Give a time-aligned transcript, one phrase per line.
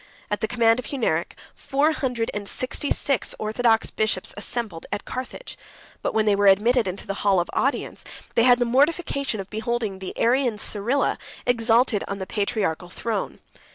[0.31, 5.05] 94 At the command of Hunneric, four hundred and sixty six orthodox bishops assembled at
[5.05, 5.59] Carthage;
[6.01, 8.03] but when they were admitted into the hall of audience,
[8.33, 13.41] they had the mortification of beholding the Arian Cyrila exalted on the patriarchal throne.